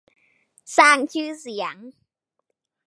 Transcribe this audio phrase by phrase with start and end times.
[0.77, 1.75] สร้างชื่อเสียง